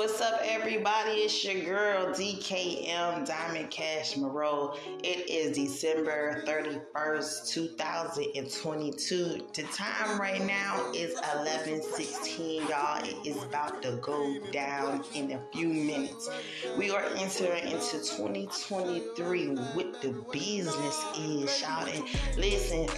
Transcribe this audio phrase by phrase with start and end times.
[0.00, 1.10] What's up, everybody?
[1.10, 4.74] It's your girl DKM Diamond Cash Moreau.
[5.04, 9.46] It is December 31st, 2022.
[9.52, 13.04] The time right now is 11:16, y'all.
[13.04, 16.30] It is about to go down in a few minutes.
[16.78, 22.08] We are entering into 2023 with the business is shouting.
[22.38, 22.88] Listen,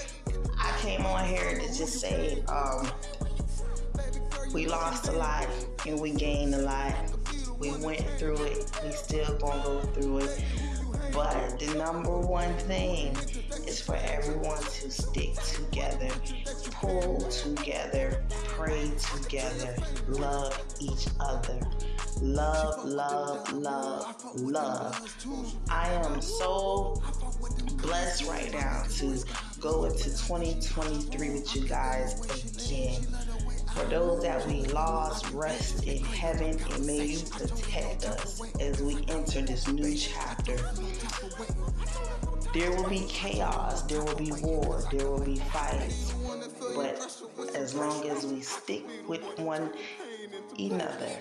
[0.56, 2.88] I came on here to just say, um,
[4.52, 5.46] we lost a lot
[5.86, 6.94] and we gained a lot.
[7.58, 8.70] We went through it.
[8.84, 10.44] We still gonna go through it.
[11.12, 13.16] But the number one thing
[13.66, 16.08] is for everyone to stick together,
[16.70, 19.76] pull together, pray together,
[20.08, 21.60] love each other.
[22.20, 25.16] Love, love, love, love.
[25.68, 27.02] I am so
[27.78, 29.18] blessed right now to
[29.60, 32.20] go into 2023 with you guys
[32.64, 33.04] again.
[33.74, 38.96] For those that we lost, rest in heaven and may you protect us as we
[39.08, 40.56] enter this new chapter.
[42.52, 46.14] There will be chaos, there will be war, there will be fights.
[46.74, 47.00] But
[47.54, 49.72] as long as we stick with one
[50.58, 51.16] another,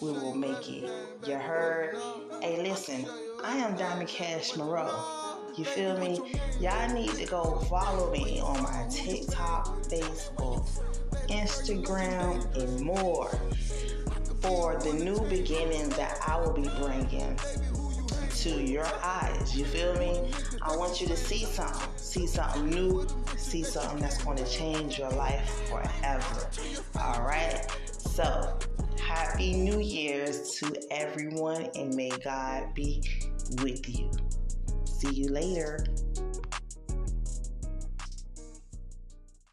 [0.00, 0.90] we will make it.
[1.26, 1.96] You heard?
[2.40, 3.04] Hey, listen,
[3.44, 5.19] I am Diamond Cash Moreau.
[5.60, 6.18] You feel me?
[6.58, 10.66] Y'all need to go follow me on my TikTok, Facebook,
[11.28, 13.28] Instagram, and more
[14.40, 17.38] for the new beginnings that I will be bringing
[18.36, 19.54] to your eyes.
[19.54, 20.30] You feel me?
[20.62, 24.98] I want you to see something, see something new, see something that's going to change
[24.98, 26.48] your life forever.
[26.98, 27.66] All right?
[27.84, 28.58] So,
[28.98, 33.02] Happy New Year's to everyone, and may God be
[33.62, 34.10] with you.
[34.84, 35.84] See you later.